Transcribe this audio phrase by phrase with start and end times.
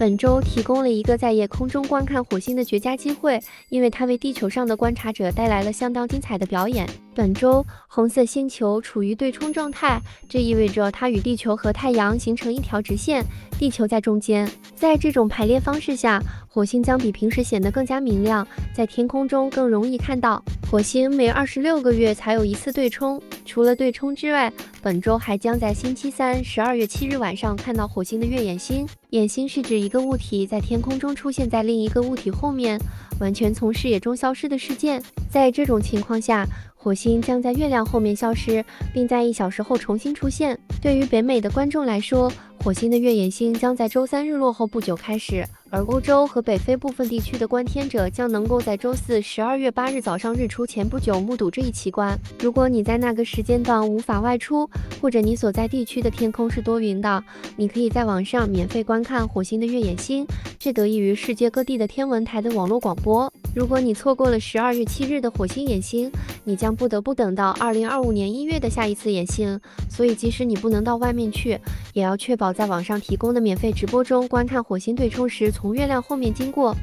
[0.00, 3.38] 本周提供了一个在夜空中观看火星的绝佳机会，
[3.68, 6.88] 因为它为地球上的观察者带来了相当精彩的表演。
[7.14, 13.22] 本周红色星球处于对冲状态，这意味着它与地球和太阳形成一条直线，
[13.58, 14.50] 地球在中间。
[14.80, 20.42] 在这种排列方式下，火星将比平时显得更加明亮，在天空中更容易看到。
[20.70, 28.86] 火星每二十六个月才有一次对冲，除了对冲之外，本周还将在星期三，十二月七日晚上看到火星的月掩星。
[29.10, 32.80] 掩星是指一个物体在天空中出现在另一个物体后面，
[33.20, 35.02] 完全从视野中消失的事件。
[35.28, 40.58] 在这种情况下，火星将在月亮后面消失，并在一小时后重新出现。
[40.80, 52.18] 对于北美的观众来说，火星的月掩星将在周三日落后不久开始，而欧洲和北非部分地区的观天者将能够在周四十二月八日早上日出前不久目睹这一奇观。
[52.38, 54.68] 如果你在那个时间段无法外出，
[55.00, 57.24] 或者你所在地区的天空是多云的，
[57.56, 60.26] 你可以在网上免费观看火星的月掩星，
[60.58, 63.32] 这得益于世界各地的天文台的网络广播。
[63.52, 66.10] 如果你错过了十二月七日的火星演星，
[66.44, 69.60] 你将不得不等到二零二五年一月的下一次演星。
[69.88, 71.58] 所以，即使你不能到外面去，
[71.92, 76.76] 也要确保在网上提供的免费直播中观看火星对冲时从月亮后面经过。